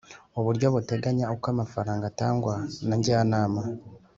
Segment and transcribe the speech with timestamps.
[0.39, 2.53] Uburyo buteganya uko amafaranga atangwa
[2.87, 3.61] na njyanama